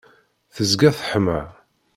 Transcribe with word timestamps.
tezga 0.55 0.89
teḥma. 0.97 1.39